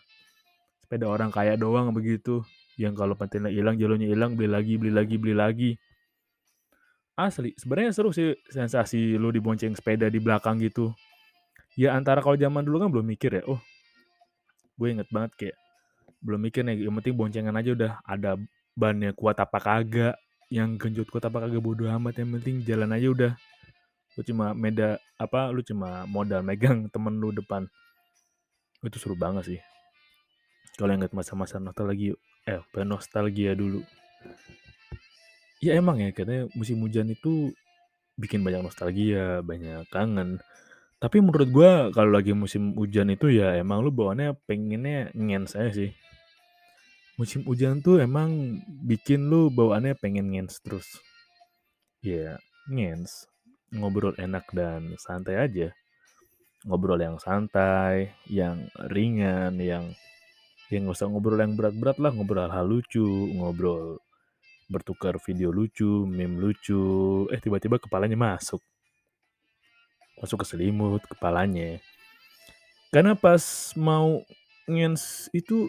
Sepeda 0.86 1.10
orang 1.10 1.32
kaya 1.34 1.58
doang 1.58 1.90
begitu 1.90 2.46
yang 2.80 2.96
kalau 2.96 3.12
pentilnya 3.12 3.52
hilang 3.52 3.76
jalurnya 3.76 4.08
hilang 4.08 4.32
beli 4.32 4.48
lagi 4.48 4.74
beli 4.80 4.92
lagi 4.92 5.16
beli 5.20 5.34
lagi. 5.36 5.70
Asli 7.12 7.52
sebenarnya 7.60 7.92
seru 7.92 8.08
sih 8.08 8.32
sensasi 8.48 9.20
lu 9.20 9.28
dibonceng 9.28 9.76
sepeda 9.76 10.08
di 10.08 10.16
belakang 10.16 10.56
gitu. 10.64 10.96
Ya 11.76 11.92
antara 11.92 12.24
kalau 12.24 12.36
zaman 12.36 12.64
dulu 12.64 12.80
kan 12.80 12.88
belum 12.88 13.06
mikir 13.08 13.40
ya. 13.40 13.44
Oh 13.44 13.60
gue 14.80 14.88
inget 14.88 15.08
banget 15.12 15.32
kayak 15.36 15.56
belum 16.24 16.40
mikir 16.40 16.64
nih 16.64 16.88
yang 16.88 16.96
penting 17.00 17.14
boncengan 17.16 17.54
aja 17.56 17.70
udah. 17.76 17.92
Ada 18.08 18.40
bannya 18.72 19.12
kuat 19.12 19.36
apa 19.36 19.58
kagak 19.60 20.16
yang 20.48 20.80
genjot 20.80 21.12
kuat 21.12 21.28
apa 21.28 21.44
kagak 21.44 21.60
bodo 21.60 21.84
amat. 21.84 22.16
Yang 22.16 22.40
penting 22.40 22.56
jalan 22.64 22.90
aja 22.96 23.08
udah. 23.12 23.32
Lu 24.16 24.22
cuma 24.24 24.56
meda 24.56 24.96
apa 25.20 25.52
lu 25.52 25.60
cuma 25.60 26.08
modal 26.08 26.40
megang 26.40 26.88
temen 26.94 27.20
lu 27.20 27.28
depan. 27.28 27.68
Itu 28.80 28.96
seru 28.96 29.14
banget 29.20 29.52
sih. 29.52 29.60
Kalau 30.80 30.96
inget 30.96 31.12
masa-masa 31.12 31.60
nostalgia 31.60 32.16
eh 32.46 32.62
nostalgia 32.82 33.54
dulu? 33.54 33.82
Ya 35.62 35.78
emang 35.78 36.02
ya 36.02 36.10
katanya 36.10 36.50
musim 36.58 36.82
hujan 36.82 37.14
itu 37.14 37.54
bikin 38.18 38.42
banyak 38.42 38.66
nostalgia 38.66 39.40
banyak 39.46 39.86
kangen. 39.94 40.42
Tapi 41.02 41.18
menurut 41.18 41.50
gue 41.50 41.72
kalau 41.94 42.10
lagi 42.14 42.30
musim 42.34 42.74
hujan 42.78 43.10
itu 43.10 43.30
ya 43.30 43.58
emang 43.58 43.82
lu 43.82 43.90
bawaannya 43.90 44.38
pengennya 44.46 45.10
ngens 45.14 45.58
saya 45.58 45.70
sih. 45.74 45.90
Musim 47.18 47.42
hujan 47.46 47.82
tuh 47.82 48.02
emang 48.02 48.58
bikin 48.66 49.26
lu 49.26 49.50
bawaannya 49.50 49.98
pengen 49.98 50.30
ngens 50.34 50.62
terus. 50.62 50.86
Ya 52.02 52.38
ngens 52.70 53.26
ngobrol 53.74 54.14
enak 54.18 54.46
dan 54.54 54.94
santai 54.98 55.38
aja. 55.42 55.68
Ngobrol 56.62 57.02
yang 57.02 57.18
santai, 57.18 58.14
yang 58.30 58.70
ringan, 58.86 59.58
yang 59.58 59.90
yang 60.72 60.88
nggak 60.88 60.96
usah 60.96 61.08
ngobrol 61.08 61.36
yang 61.36 61.54
berat-berat 61.54 62.00
lah, 62.00 62.10
ngobrol 62.16 62.48
hal 62.48 62.64
lucu, 62.64 63.04
ngobrol 63.36 64.00
bertukar 64.72 65.20
video 65.20 65.52
lucu, 65.52 66.08
meme 66.08 66.40
lucu, 66.40 66.80
eh 67.28 67.36
tiba-tiba 67.36 67.76
kepalanya 67.76 68.16
masuk. 68.16 68.64
Masuk 70.16 70.40
ke 70.40 70.46
selimut 70.48 71.04
kepalanya. 71.04 71.76
Karena 72.88 73.12
pas 73.12 73.72
mau 73.76 74.24
ngens 74.64 75.28
itu 75.36 75.68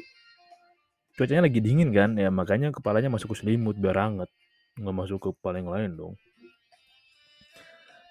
cuacanya 1.20 1.52
lagi 1.52 1.60
dingin 1.60 1.92
kan, 1.92 2.16
ya 2.16 2.32
makanya 2.32 2.72
kepalanya 2.72 3.12
masuk 3.12 3.36
ke 3.36 3.44
selimut 3.44 3.76
biar 3.76 4.00
hangat. 4.00 4.32
Nggak 4.80 4.96
masuk 4.96 5.18
ke 5.20 5.30
kepala 5.36 5.60
yang 5.60 5.72
lain 5.72 5.92
dong. 6.00 6.16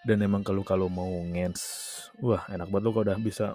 Dan 0.03 0.19
emang 0.21 0.43
kalau 0.43 0.67
kalau 0.67 0.91
mau 0.91 1.09
ngens, 1.09 1.63
wah 2.19 2.43
enak 2.51 2.69
banget 2.69 2.85
lo 2.85 2.91
kalau 2.91 3.07
udah 3.07 3.19
bisa 3.23 3.55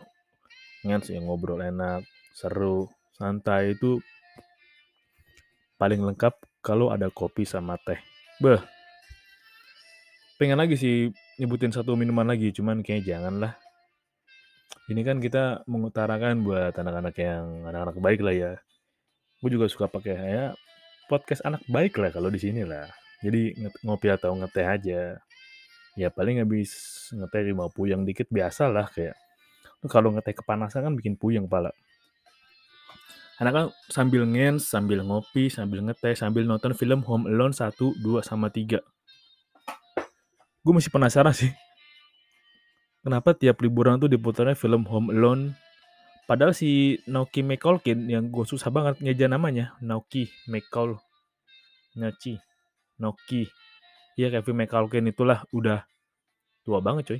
ngens 0.87 1.11
ya 1.11 1.19
ngobrol 1.19 1.59
enak, 1.59 2.07
seru, 2.31 2.87
santai 3.17 3.73
itu 3.73 3.97
paling 5.81 6.01
lengkap 6.01 6.33
kalau 6.61 6.93
ada 6.93 7.09
kopi 7.09 7.43
sama 7.43 7.75
teh. 7.81 7.97
Beh, 8.37 8.61
pengen 10.37 10.61
lagi 10.61 10.77
sih 10.77 11.09
nyebutin 11.41 11.73
satu 11.73 11.97
minuman 11.97 12.29
lagi, 12.29 12.53
cuman 12.53 12.85
kayaknya 12.85 13.17
jangan 13.17 13.35
lah. 13.41 13.53
Ini 14.87 15.01
kan 15.03 15.19
kita 15.19 15.67
mengutarakan 15.67 16.47
buat 16.47 16.71
anak-anak 16.71 17.15
yang 17.19 17.67
anak-anak 17.67 17.97
baik 17.99 18.21
lah 18.23 18.35
ya. 18.37 18.51
Gue 19.43 19.51
juga 19.51 19.67
suka 19.67 19.91
pakai 19.91 20.15
ya 20.15 20.45
podcast 21.07 21.43
anak 21.47 21.63
baik 21.71 21.95
lah 21.99 22.11
kalau 22.11 22.27
di 22.31 22.39
sini 22.39 22.63
lah. 22.63 22.87
Jadi 23.23 23.55
ngopi 23.83 24.07
atau 24.13 24.35
ngeteh 24.37 24.67
aja. 24.67 25.01
Ya 25.97 26.07
paling 26.13 26.39
habis 26.43 26.71
ngeteh 27.09 27.51
mau 27.51 27.71
puyeng 27.71 28.05
dikit 28.05 28.29
biasa 28.29 28.69
lah 28.69 28.87
kayak. 28.91 29.17
Kalau 29.91 30.13
ngeteh 30.13 30.35
kepanasan 30.37 30.85
kan 30.85 30.93
bikin 30.93 31.17
puyeng 31.17 31.49
pala. 31.49 31.73
Anak 33.37 33.51
kan 33.53 33.65
sambil 33.93 34.25
ngens, 34.25 34.65
sambil 34.65 35.05
ngopi, 35.05 35.53
sambil 35.53 35.85
ngeteh, 35.85 36.17
sambil 36.17 36.43
nonton 36.49 36.73
film 36.73 37.05
Home 37.05 37.29
Alone 37.29 37.53
1, 37.53 37.69
2, 38.01 38.25
sama 38.25 38.49
3. 38.49 38.81
Gue 40.65 40.73
masih 40.73 40.89
penasaran 40.89 41.37
sih. 41.37 41.53
Kenapa 43.05 43.37
tiap 43.37 43.61
liburan 43.61 44.01
tuh 44.01 44.09
diputarnya 44.09 44.57
film 44.57 44.83
Home 44.89 45.13
Alone 45.13 45.53
Padahal 46.27 46.51
si 46.51 46.99
Naoki 47.07 47.39
McCulkin 47.39 48.11
yang 48.11 48.27
gue 48.27 48.43
susah 48.43 48.67
banget 48.67 48.99
ngeja 48.99 49.31
namanya. 49.31 49.79
Naoki 49.79 50.27
McCall. 50.51 50.99
Nachi. 51.95 52.35
Noki. 52.99 53.47
Iya 54.19 54.27
Kevin 54.35 54.59
McCulkin 54.59 55.07
itulah 55.07 55.47
udah 55.55 55.87
tua 56.67 56.83
banget 56.83 57.15
coy. 57.15 57.19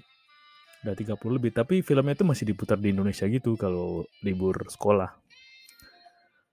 Udah 0.83 0.91
30 0.91 1.15
lebih. 1.39 1.55
Tapi 1.55 1.79
filmnya 1.79 2.19
itu 2.19 2.27
masih 2.27 2.51
diputar 2.51 2.75
di 2.83 2.91
Indonesia 2.91 3.23
gitu 3.31 3.55
kalau 3.55 4.03
libur 4.27 4.59
sekolah. 4.67 5.07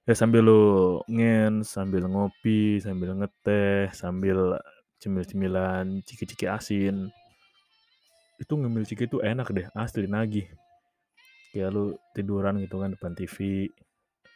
Ya 0.04 0.12
sambil 0.12 0.44
lo 0.44 0.62
ngen, 1.08 1.64
sambil 1.64 2.04
ngopi, 2.04 2.76
sambil 2.76 3.16
ngeteh, 3.16 3.88
sambil 3.96 4.60
cemil-cemilan, 5.00 6.04
ciki-ciki 6.04 6.44
asin. 6.44 7.08
Itu 8.36 8.60
ngemil 8.60 8.84
ciki 8.84 9.08
itu 9.08 9.24
enak 9.24 9.48
deh, 9.56 9.66
asli 9.72 10.04
nagih. 10.04 10.44
Kayak 11.56 11.70
lu 11.72 11.84
tiduran 12.12 12.60
gitu 12.60 12.84
kan 12.84 12.92
depan 12.92 13.16
TV 13.16 13.70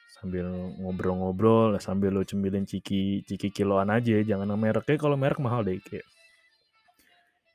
sambil 0.08 0.48
ngobrol-ngobrol 0.80 1.76
sambil 1.78 2.16
lu 2.16 2.24
cemilin 2.24 2.64
ciki 2.64 3.22
ciki 3.28 3.52
kiloan 3.52 3.92
aja 3.92 4.24
jangan 4.24 4.48
mereknya. 4.56 4.96
Kalau 4.96 5.20
merek 5.20 5.36
mahal 5.36 5.68
deh 5.68 5.76
kayak 5.84 6.06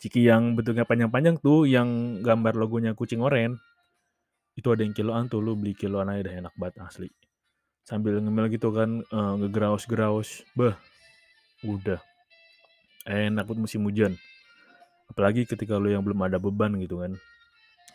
ciki 0.04 0.28
yang 0.28 0.54
bentuknya 0.54 0.84
panjang-panjang 0.84 1.40
tuh 1.40 1.66
yang 1.66 2.20
gambar 2.22 2.60
logonya 2.60 2.92
kucing 2.92 3.24
oren 3.24 3.56
itu 4.60 4.68
ada 4.70 4.84
yang 4.86 4.92
kiloan 4.94 5.32
tuh 5.32 5.40
lu 5.40 5.56
beli 5.56 5.74
kiloan 5.74 6.12
aja 6.12 6.28
dah 6.28 6.36
enak 6.44 6.54
banget 6.60 6.84
asli 6.84 7.10
sambil 7.84 8.16
ngemil 8.20 8.48
gitu 8.48 8.72
kan 8.72 9.04
uh, 9.12 9.36
ngegeraus-geraus 9.40 10.48
bah 10.56 10.76
udah. 11.64 12.00
Enak 13.04 13.44
buat 13.48 13.60
musim 13.60 13.84
hujan. 13.84 14.16
Apalagi 15.12 15.44
ketika 15.44 15.76
lu 15.76 15.92
yang 15.92 16.04
belum 16.04 16.24
ada 16.24 16.40
beban 16.40 16.76
gitu 16.80 17.04
kan. 17.04 17.20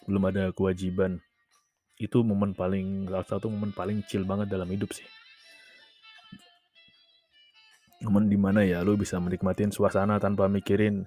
Belum 0.05 0.23
ada 0.29 0.53
kewajiban. 0.53 1.21
Itu 1.97 2.21
momen 2.21 2.53
paling 2.53 3.09
salah 3.09 3.25
satu 3.25 3.49
momen 3.49 3.73
paling 3.73 4.05
chill 4.05 4.29
banget 4.29 4.53
dalam 4.53 4.69
hidup 4.69 4.93
sih. 4.93 5.09
Momen 8.05 8.29
di 8.29 8.39
mana 8.39 8.63
ya 8.63 8.85
lu 8.85 8.95
bisa 8.95 9.19
menikmatin 9.19 9.75
suasana 9.75 10.21
tanpa 10.23 10.47
mikirin 10.47 11.03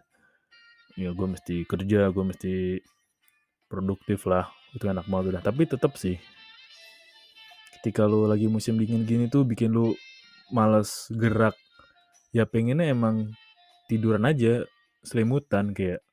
ya 0.99 1.15
gue 1.15 1.27
mesti 1.29 1.63
kerja 1.63 2.09
gue 2.09 2.25
mesti 2.25 2.53
produktif 3.69 4.25
lah. 4.25 4.49
Itu 4.73 4.89
enak 4.89 5.05
banget 5.05 5.37
udah. 5.37 5.41
Tapi 5.45 5.69
tetap 5.69 5.95
sih 6.01 6.17
ketika 7.81 8.05
lu 8.05 8.29
lagi 8.29 8.45
musim 8.45 8.77
dingin 8.77 9.09
gini 9.09 9.25
tuh 9.25 9.41
bikin 9.41 9.73
lu 9.73 9.97
males 10.53 11.09
gerak. 11.09 11.57
Ya 12.29 12.45
pengennya 12.45 12.93
emang 12.93 13.33
tiduran 13.89 14.21
aja 14.29 14.69
selimutan 15.01 15.73
kayak 15.73 16.05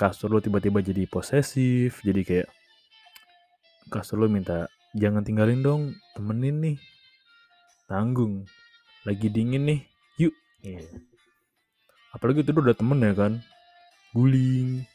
kasur 0.00 0.32
lu 0.32 0.40
tiba-tiba 0.40 0.80
jadi 0.80 1.04
posesif 1.04 2.00
jadi 2.00 2.20
kayak 2.24 2.48
kasur 3.92 4.20
lu 4.20 4.32
minta 4.32 4.72
jangan 4.96 5.20
tinggalin 5.20 5.60
dong 5.60 5.82
temenin 6.16 6.56
nih 6.64 6.76
tanggung 7.88 8.48
lagi 9.04 9.28
dingin 9.28 9.68
nih 9.68 9.80
yuk. 10.16 10.34
Yeah. 10.64 10.88
apalagi 12.16 12.40
itu 12.40 12.56
udah 12.56 12.74
temen 12.74 13.04
ya 13.04 13.12
kan 13.12 13.32
guling 14.16 14.88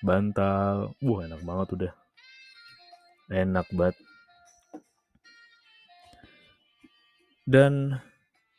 bantal 0.00 0.94
wah 1.02 1.20
enak 1.26 1.42
banget 1.42 1.68
udah. 1.74 1.92
Enak 3.34 3.66
banget 3.74 3.96
dan 7.44 8.00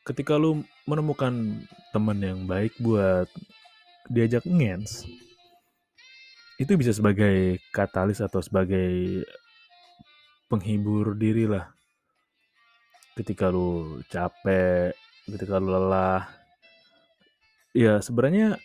ketika 0.06 0.38
lu 0.38 0.62
menemukan 0.86 1.65
teman 1.89 2.22
yang 2.22 2.46
baik 2.46 2.74
buat 2.77 3.25
diajak 4.10 4.46
ngens 4.46 5.10
itu 6.62 6.72
bisa 6.77 6.96
sebagai 6.96 7.60
katalis 7.74 8.22
atau 8.24 8.39
sebagai 8.39 9.25
penghibur 10.48 11.18
diri 11.18 11.50
lah. 11.50 11.68
Ketika 13.18 13.51
lu 13.51 14.00
capek 14.08 14.96
ketika 15.25 15.58
lu 15.58 15.74
lelah 15.74 16.30
ya 17.74 17.98
sebenarnya 17.98 18.62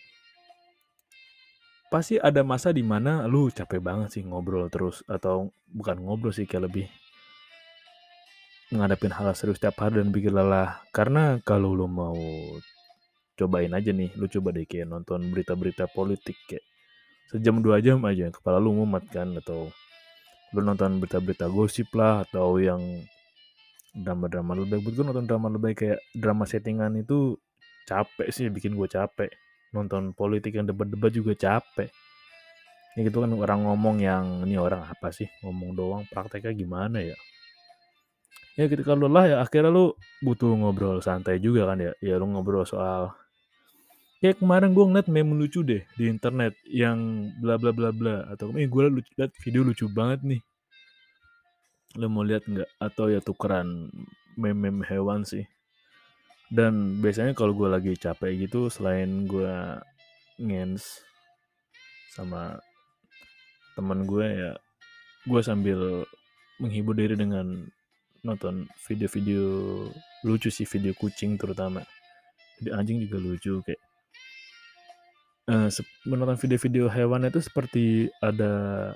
pasti 1.89 2.21
ada 2.21 2.45
masa 2.45 2.69
di 2.71 2.85
mana 2.85 3.25
lu 3.25 3.49
capek 3.49 3.81
banget 3.81 4.13
sih 4.13 4.23
ngobrol 4.23 4.69
terus 4.69 5.03
atau 5.09 5.51
bukan 5.67 5.99
ngobrol 5.99 6.31
sih 6.31 6.45
kayak 6.47 6.71
lebih 6.71 6.85
ngadapin 8.71 9.11
hal 9.11 9.35
serius 9.35 9.59
setiap 9.59 9.83
hari 9.83 9.99
dan 9.99 10.15
bikin 10.15 10.31
lelah. 10.31 10.79
Karena 10.95 11.37
kalau 11.43 11.75
lu 11.75 11.85
mau 11.91 12.15
cobain 13.35 13.71
aja 13.71 13.91
nih 13.91 14.13
lu 14.15 14.29
coba 14.31 14.55
deh 14.55 14.63
kayak 14.69 14.87
nonton 14.87 15.33
berita-berita 15.33 15.89
politik 15.89 16.37
kayak 16.45 16.61
sejam 17.31 17.57
dua 17.63 17.81
jam 17.81 17.97
aja 18.05 18.29
kepala 18.29 18.61
lu 18.61 18.75
mumet 18.75 19.01
kan 19.09 19.33
atau 19.39 19.71
lu 20.51 20.59
nonton 20.61 20.99
berita-berita 20.99 21.47
gosip 21.47 21.89
lah 21.95 22.27
atau 22.27 22.59
yang 22.59 22.79
drama-drama 23.95 24.55
lebih 24.55 24.79
baik. 24.79 24.95
Gue 24.95 25.03
nonton 25.03 25.27
drama 25.27 25.47
lebih 25.51 25.75
kayak 25.75 25.99
drama 26.15 26.43
settingan 26.47 26.95
itu 26.95 27.35
capek 27.87 28.27
sih 28.31 28.47
bikin 28.47 28.75
gue 28.75 28.87
capek. 28.87 29.31
Nonton 29.75 30.11
politik 30.15 30.55
yang 30.55 30.67
debat-debat 30.67 31.11
juga 31.11 31.35
capek. 31.35 31.91
Ya 32.99 33.07
gitu 33.07 33.23
kan 33.23 33.31
orang 33.31 33.63
ngomong 33.63 34.03
yang 34.03 34.43
ini 34.43 34.59
orang 34.59 34.83
apa 34.83 35.15
sih? 35.15 35.27
Ngomong 35.43 35.71
doang 35.75 36.03
prakteknya 36.11 36.51
gimana 36.51 36.99
ya 36.99 37.15
ya 38.59 38.65
ketika 38.67 38.91
lu 38.97 39.07
lah 39.07 39.25
ya 39.27 39.37
akhirnya 39.39 39.71
lu 39.71 39.95
butuh 40.19 40.51
ngobrol 40.55 40.99
santai 40.99 41.39
juga 41.39 41.71
kan 41.71 41.79
ya. 41.79 41.91
Ya 42.03 42.15
lu 42.19 42.27
ngobrol 42.31 42.67
soal 42.67 43.15
kayak 44.21 44.37
kemarin 44.37 44.77
gue 44.77 44.85
ngeliat 44.85 45.07
meme 45.09 45.33
lucu 45.33 45.65
deh 45.65 45.81
di 45.97 46.05
internet 46.05 46.53
yang 46.69 47.31
bla 47.41 47.57
bla 47.57 47.73
bla 47.73 47.89
bla 47.89 48.29
atau 48.29 48.53
eh 48.53 48.69
gue 48.69 48.83
liat 49.17 49.31
video 49.41 49.61
lucu 49.65 49.89
banget 49.89 50.21
nih. 50.21 50.41
Lo 51.97 52.07
mau 52.07 52.23
lihat 52.23 52.45
nggak? 52.47 52.69
Atau 52.79 53.09
ya 53.11 53.19
tukeran 53.19 53.89
meme 54.37 54.69
meme 54.69 54.83
hewan 54.85 55.25
sih. 55.25 55.43
Dan 56.51 56.99
biasanya 56.99 57.31
kalau 57.31 57.55
gue 57.55 57.71
lagi 57.71 57.95
capek 57.95 58.45
gitu 58.47 58.67
selain 58.67 59.25
gue 59.25 59.79
ngens 60.41 60.99
sama 62.11 62.59
teman 63.71 64.03
gue 64.03 64.27
ya 64.27 64.51
gue 65.23 65.41
sambil 65.41 66.03
menghibur 66.59 66.91
diri 66.97 67.15
dengan 67.15 67.71
nonton 68.21 68.69
video-video 68.85 69.43
lucu 70.21 70.53
sih 70.53 70.67
video 70.69 70.93
kucing 70.93 71.37
terutama 71.41 71.81
video 72.61 72.77
anjing 72.77 73.01
juga 73.01 73.17
lucu 73.17 73.61
kayak 73.65 73.81
uh, 75.49 75.69
menonton 76.05 76.37
video-video 76.37 76.85
hewan 76.87 77.25
itu 77.25 77.41
seperti 77.41 78.07
ada 78.21 78.93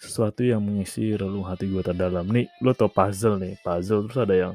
sesuatu 0.00 0.44
yang 0.44 0.60
mengisi 0.60 1.16
relung 1.16 1.48
hati 1.48 1.64
gue 1.70 1.80
terdalam. 1.80 2.28
Nih, 2.28 2.50
lo 2.60 2.76
tau 2.76 2.92
puzzle 2.92 3.40
nih, 3.40 3.56
puzzle 3.64 4.04
terus 4.04 4.20
ada 4.20 4.34
yang 4.36 4.54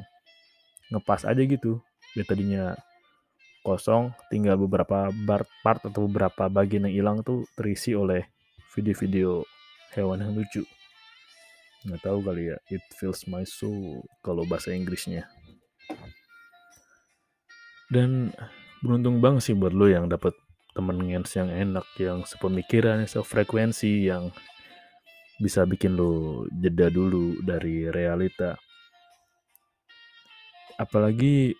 ngepas 0.93 1.25
aja 1.25 1.41
gitu. 1.41 1.81
Ya 2.13 2.21
tadinya 2.25 2.77
kosong, 3.65 4.13
tinggal 4.29 4.61
beberapa 4.61 5.09
bar 5.25 5.49
part 5.65 5.81
atau 5.85 6.05
beberapa 6.05 6.49
bagian 6.49 6.85
yang 6.89 6.95
hilang 6.95 7.17
tuh 7.25 7.45
terisi 7.57 7.97
oleh 7.97 8.25
video-video 8.77 9.41
hewan 9.97 10.21
yang 10.21 10.33
lucu. 10.37 10.63
Nggak 11.87 12.01
tahu 12.03 12.19
kali 12.19 12.51
ya, 12.51 12.57
it 12.67 12.83
feels 12.99 13.23
my 13.29 13.47
soul 13.47 14.03
kalau 14.19 14.43
bahasa 14.43 14.75
Inggrisnya. 14.75 15.29
Dan 17.87 18.35
beruntung 18.83 19.23
banget 19.23 19.51
sih 19.51 19.55
buat 19.55 19.71
lo 19.71 19.87
yang 19.87 20.11
dapat 20.11 20.35
temen 20.75 20.99
ngens 21.07 21.31
yang 21.39 21.49
enak, 21.49 21.87
yang 21.97 22.27
sepemikiran, 22.27 23.03
yang 23.03 23.11
sefrekuensi, 23.11 24.11
yang 24.11 24.29
bisa 25.39 25.63
bikin 25.63 25.95
lo 25.95 26.43
jeda 26.51 26.91
dulu 26.91 27.39
dari 27.41 27.87
realita. 27.87 28.59
Apalagi 30.75 31.55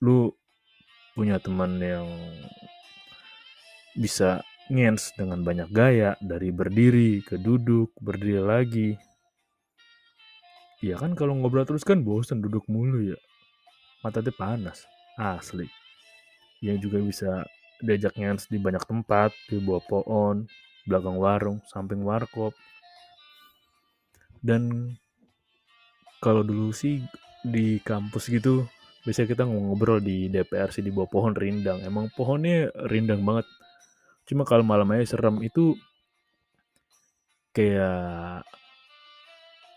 lu 0.00 0.32
punya 1.12 1.36
teman 1.36 1.76
yang 1.80 2.08
bisa 3.96 4.40
ngens 4.68 5.16
dengan 5.16 5.40
banyak 5.40 5.68
gaya 5.72 6.14
dari 6.20 6.52
berdiri 6.52 7.24
ke 7.24 7.40
duduk, 7.40 7.92
berdiri 7.98 8.40
lagi. 8.40 8.90
Ya 10.78 10.94
kan 10.94 11.18
kalau 11.18 11.34
ngobrol 11.34 11.66
terus 11.66 11.82
kan 11.82 12.06
bosan 12.06 12.38
duduk 12.38 12.62
mulu 12.70 13.14
ya. 13.14 13.18
Mata 14.06 14.22
tuh 14.22 14.34
panas, 14.34 14.86
asli. 15.18 15.66
Yang 16.62 16.78
juga 16.86 16.98
bisa 17.02 17.30
diajak 17.82 18.14
ngens 18.14 18.46
di 18.46 18.62
banyak 18.62 18.86
tempat, 18.86 19.34
di 19.50 19.58
bawah 19.58 19.82
pohon, 19.82 20.46
belakang 20.86 21.18
warung, 21.18 21.58
samping 21.66 22.06
warkop. 22.06 22.54
Dan 24.38 24.94
kalau 26.22 26.46
dulu 26.46 26.70
sih 26.70 27.02
di 27.42 27.78
kampus 27.82 28.30
gitu 28.30 28.66
biasanya 29.06 29.28
kita 29.30 29.42
ngobrol 29.46 30.02
di 30.02 30.26
DPR 30.26 30.74
sih 30.74 30.82
di 30.82 30.90
bawah 30.90 31.08
pohon 31.08 31.32
rindang 31.32 31.80
emang 31.86 32.10
pohonnya 32.12 32.68
rindang 32.90 33.22
banget 33.22 33.46
cuma 34.26 34.42
kalau 34.42 34.66
malam 34.66 34.90
aja 34.92 35.16
serem 35.16 35.38
itu 35.40 35.78
kayak 37.54 38.44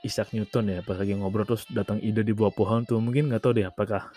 Isaac 0.02 0.34
Newton 0.34 0.74
ya 0.74 0.80
pas 0.82 0.98
lagi 0.98 1.14
ngobrol 1.14 1.46
terus 1.46 1.70
datang 1.70 2.02
ide 2.02 2.26
di 2.26 2.34
bawah 2.34 2.54
pohon 2.54 2.82
tuh 2.86 2.98
mungkin 2.98 3.30
nggak 3.30 3.42
tahu 3.42 3.54
deh 3.58 3.70
apakah 3.70 4.10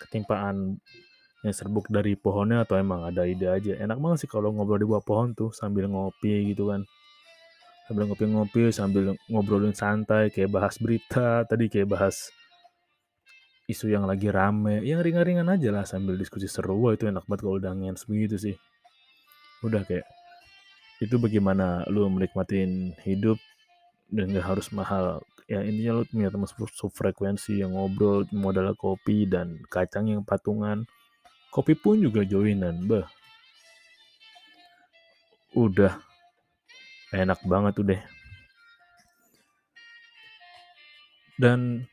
ketimpaan 0.00 0.80
yang 1.44 1.54
serbuk 1.54 1.86
dari 1.92 2.16
pohonnya 2.16 2.64
atau 2.64 2.80
emang 2.80 3.04
ada 3.04 3.28
ide 3.28 3.46
aja 3.46 3.76
enak 3.76 4.00
banget 4.00 4.24
sih 4.24 4.30
kalau 4.32 4.50
ngobrol 4.56 4.80
di 4.80 4.88
bawah 4.88 5.04
pohon 5.04 5.36
tuh 5.36 5.52
sambil 5.52 5.86
ngopi 5.86 6.56
gitu 6.56 6.72
kan 6.72 6.88
sambil 7.86 8.10
ngopi-ngopi 8.10 8.74
sambil 8.74 9.14
ngobrolin 9.30 9.76
santai 9.76 10.32
kayak 10.32 10.50
bahas 10.50 10.74
berita 10.80 11.46
tadi 11.46 11.70
kayak 11.70 11.86
bahas 11.86 12.34
isu 13.66 13.90
yang 13.90 14.06
lagi 14.06 14.30
rame, 14.30 14.82
yang 14.86 15.02
ringan-ringan 15.02 15.50
aja 15.50 15.74
lah 15.74 15.82
sambil 15.82 16.14
diskusi 16.14 16.46
seru. 16.46 16.78
Itu 16.94 17.10
enak 17.10 17.26
banget 17.26 17.40
kalau 17.42 17.58
udah 17.58 17.74
ngens 17.74 18.06
begitu 18.06 18.38
sih. 18.38 18.56
Udah 19.66 19.82
kayak 19.82 20.06
itu 21.02 21.18
bagaimana 21.18 21.82
lu 21.90 22.06
menikmatin 22.08 22.94
hidup 23.04 23.36
dan 24.10 24.32
gak 24.34 24.46
harus 24.46 24.68
mahal. 24.74 25.22
Ya 25.46 25.62
intinya 25.62 26.02
lu 26.02 26.04
punya 26.10 26.28
teman 26.30 26.50
frekuensi 26.90 27.62
yang 27.62 27.78
ngobrol 27.78 28.26
modal 28.34 28.74
kopi 28.74 29.30
dan 29.30 29.62
kacang 29.70 30.10
yang 30.10 30.26
patungan. 30.26 30.86
Kopi 31.54 31.78
pun 31.78 32.02
juga 32.02 32.26
joinan, 32.26 32.84
bah. 32.90 33.06
Udah 35.54 35.96
enak 37.14 37.40
banget 37.46 37.72
tuh 37.78 37.86
deh. 37.86 38.02
Dan 41.38 41.86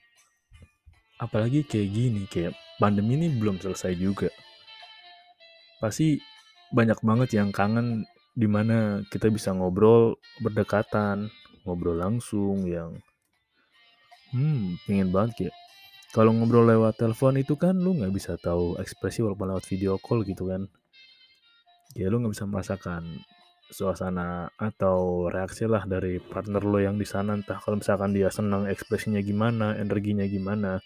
apalagi 1.23 1.63
kayak 1.63 1.89
gini 1.93 2.21
kayak 2.27 2.51
pandemi 2.81 3.15
ini 3.15 3.31
belum 3.31 3.61
selesai 3.63 3.95
juga 3.95 4.27
pasti 5.79 6.19
banyak 6.75 6.99
banget 7.03 7.29
yang 7.39 7.51
kangen 7.51 8.07
di 8.33 8.47
mana 8.47 9.03
kita 9.07 9.31
bisa 9.31 9.51
ngobrol 9.51 10.19
berdekatan 10.43 11.31
ngobrol 11.63 11.99
langsung 11.99 12.67
yang 12.67 12.99
hmm 14.35 14.79
pengen 14.87 15.09
banget 15.13 15.31
kayak 15.47 15.55
kalau 16.13 16.29
ngobrol 16.29 16.69
lewat 16.69 17.01
telepon 17.01 17.41
itu 17.41 17.57
kan 17.57 17.73
lu 17.73 17.97
nggak 17.97 18.13
bisa 18.13 18.37
tahu 18.37 18.77
ekspresi 18.77 19.25
walaupun 19.25 19.49
lewat 19.49 19.65
video 19.65 19.97
call 19.97 20.21
gitu 20.21 20.45
kan. 20.45 20.69
Ya 21.97 22.05
lu 22.13 22.21
nggak 22.21 22.37
bisa 22.37 22.45
merasakan 22.45 23.25
suasana 23.73 24.53
atau 24.61 25.25
reaksi 25.33 25.65
lah 25.65 25.89
dari 25.89 26.21
partner 26.21 26.61
lo 26.61 26.77
yang 26.77 27.01
di 27.01 27.07
sana. 27.09 27.33
Entah 27.33 27.57
kalau 27.57 27.81
misalkan 27.81 28.13
dia 28.13 28.29
senang 28.29 28.69
ekspresinya 28.69 29.17
gimana 29.25 29.73
energinya 29.73 30.21
gimana. 30.29 30.85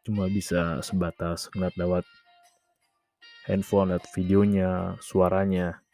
Cuma 0.00 0.32
bisa 0.32 0.80
sebatas 0.80 1.52
ngeliat 1.52 1.76
lewat 1.76 2.04
handphone, 3.52 3.92
lihat 3.92 4.08
videonya, 4.16 4.96
suaranya. 5.04 5.84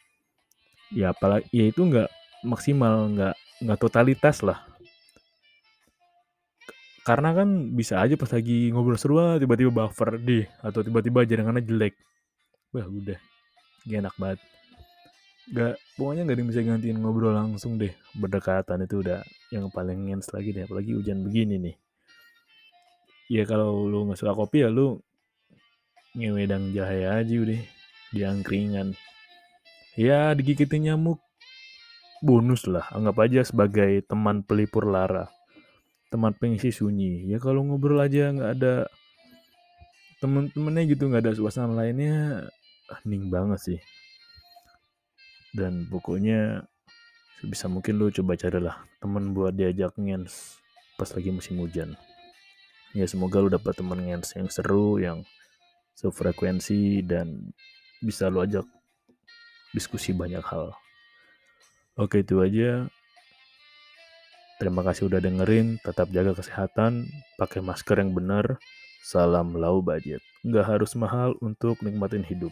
Ya 0.94 1.10
apalagi 1.10 1.50
ya 1.50 1.74
itu 1.74 1.90
nggak 1.90 2.06
maksimal, 2.46 3.10
nggak 3.18 3.34
nggak 3.62 3.80
totalitas 3.80 4.42
lah. 4.44 4.62
Karena 7.06 7.32
kan 7.32 7.72
bisa 7.72 8.04
aja 8.04 8.20
pas 8.20 8.28
lagi 8.28 8.68
ngobrol 8.68 9.00
seru 9.00 9.16
ah, 9.16 9.40
tiba-tiba 9.40 9.72
buffer 9.72 10.20
deh 10.20 10.44
atau 10.60 10.84
tiba-tiba 10.84 11.24
jaringannya 11.24 11.64
jelek. 11.64 11.96
Wah 12.76 12.84
udah, 12.84 13.16
gak 13.88 13.98
enak 14.04 14.14
banget. 14.20 14.40
Gak, 15.48 15.74
pokoknya 15.96 16.28
gak 16.28 16.36
ada 16.36 16.44
bisa 16.44 16.60
gantiin 16.60 17.00
ngobrol 17.00 17.32
langsung 17.32 17.80
deh. 17.80 17.96
Berdekatan 18.12 18.84
itu 18.84 19.00
udah 19.00 19.24
yang 19.48 19.72
paling 19.72 20.12
ngens 20.12 20.28
lagi 20.36 20.52
deh. 20.52 20.68
Apalagi 20.68 20.92
hujan 20.92 21.24
begini 21.24 21.56
nih 21.56 21.76
ya 23.28 23.44
kalau 23.44 23.84
lu 23.84 24.08
nggak 24.08 24.18
suka 24.18 24.32
kopi 24.32 24.64
ya 24.64 24.72
lu 24.72 24.96
ngewedang 26.16 26.72
jahe 26.72 27.04
aja 27.04 27.34
udah 27.36 27.60
di 28.08 28.20
angkringan 28.24 28.96
ya 30.00 30.32
digigitin 30.32 30.88
nyamuk 30.88 31.20
bonus 32.24 32.66
lah 32.66 32.86
anggap 32.90 33.16
aja 33.22 33.40
sebagai 33.46 34.02
teman 34.06 34.42
pelipur 34.42 34.86
lara 34.88 35.30
teman 36.08 36.32
pengisi 36.32 36.72
sunyi. 36.72 37.28
Ya 37.28 37.36
kalau 37.36 37.64
ngobrol 37.64 38.00
aja 38.00 38.32
nggak 38.32 38.52
ada 38.60 38.74
temen-temennya 40.18 40.82
gitu 40.90 41.06
nggak 41.06 41.22
ada 41.28 41.32
suasana 41.36 41.76
lainnya 41.76 42.48
hening 43.04 43.28
banget 43.28 43.60
sih. 43.60 43.80
Dan 45.52 45.88
pokoknya 45.88 46.64
sebisa 47.40 47.68
mungkin 47.68 48.00
lu 48.00 48.10
coba 48.10 48.34
carilah 48.34 48.76
temen 48.98 49.36
buat 49.36 49.54
diajak 49.54 49.94
ngens 50.00 50.58
pas 50.96 51.08
lagi 51.12 51.30
musim 51.30 51.60
hujan. 51.60 51.94
Ya 52.96 53.04
semoga 53.04 53.44
lu 53.44 53.52
dapat 53.52 53.76
temen 53.76 54.00
yang 54.08 54.24
seru 54.48 54.96
yang 54.96 55.22
sefrekuensi 55.92 57.04
dan 57.04 57.52
bisa 58.00 58.32
lu 58.32 58.40
ajak 58.40 58.64
diskusi 59.76 60.16
banyak 60.16 60.40
hal 60.40 60.72
oke 61.98 62.22
itu 62.22 62.40
aja. 62.40 62.86
Terima 64.58 64.82
kasih 64.82 65.06
udah 65.06 65.22
dengerin 65.22 65.78
tetap 65.82 66.10
jaga 66.10 66.34
kesehatan 66.34 67.06
pakai 67.38 67.62
masker 67.62 67.98
yang 67.98 68.14
benar. 68.14 68.58
Salam 69.06 69.54
lau 69.54 69.78
budget. 69.82 70.22
Nggak 70.42 70.66
harus 70.66 70.94
mahal 70.98 71.34
untuk 71.42 71.78
nikmatin 71.82 72.26
hidup 72.26 72.50